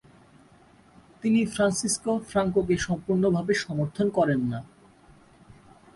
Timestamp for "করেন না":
4.09-4.59